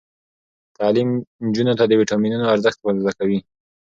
[0.77, 1.09] تعلیم
[1.45, 3.39] نجونو ته د ویټامینونو ارزښت ور زده کوي.